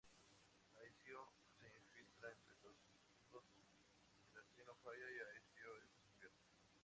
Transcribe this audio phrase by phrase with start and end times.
[0.79, 1.29] Aecio
[1.59, 3.45] se infiltra entre los hunos,
[4.31, 6.79] el asesino falla y Aecio es descubierto.